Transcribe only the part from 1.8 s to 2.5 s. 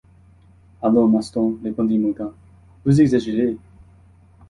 Morgan,